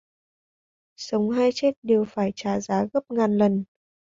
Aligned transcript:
Sống 0.95 1.29
hay 1.29 1.49
chết 1.53 1.71
đều 1.83 2.05
phải 2.09 2.33
trả 2.35 2.59
giá 2.59 2.85
gấp 2.93 3.03
ngàn 3.09 3.37
lần 3.37 3.63